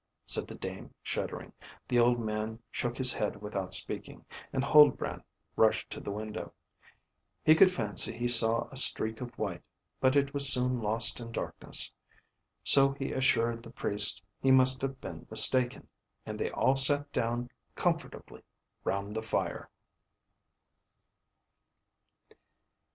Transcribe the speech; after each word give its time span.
said 0.25 0.47
the 0.47 0.55
dame 0.55 0.91
shuddering; 1.03 1.53
the 1.87 1.99
old 1.99 2.19
man 2.19 2.57
shook 2.71 2.97
his 2.97 3.13
head 3.13 3.39
without 3.39 3.71
speaking; 3.71 4.25
and 4.51 4.63
Huldbrand 4.63 5.21
rushed 5.55 5.91
to 5.91 5.99
the 5.99 6.09
window. 6.09 6.53
He 7.45 7.53
could 7.53 7.69
fancy 7.69 8.17
he 8.17 8.27
saw 8.27 8.67
a 8.71 8.77
streak 8.77 9.21
of 9.21 9.29
white, 9.37 9.61
but 9.99 10.15
it 10.15 10.33
was 10.33 10.49
soon 10.51 10.81
lost 10.81 11.19
in 11.19 11.31
darkness. 11.31 11.91
So 12.63 12.93
he 12.93 13.11
assured 13.11 13.61
the 13.61 13.69
Priest 13.69 14.23
he 14.41 14.49
must 14.49 14.81
have 14.81 14.99
been 15.01 15.27
mistaken; 15.29 15.87
and 16.25 16.39
they 16.39 16.49
all 16.49 16.75
sat 16.75 17.11
down 17.13 17.51
comfortably 17.75 18.41
round 18.83 19.15
the 19.15 19.21
fire. 19.21 19.69